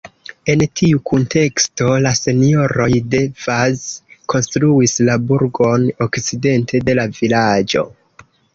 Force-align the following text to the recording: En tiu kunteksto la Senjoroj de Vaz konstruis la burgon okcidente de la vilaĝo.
En 0.51 0.61
tiu 0.79 1.01
kunteksto 1.09 1.89
la 2.05 2.13
Senjoroj 2.19 2.87
de 3.13 3.21
Vaz 3.45 3.85
konstruis 4.35 4.97
la 5.11 5.19
burgon 5.29 5.87
okcidente 6.09 6.85
de 6.91 7.01
la 7.03 7.09
vilaĝo. 7.23 7.89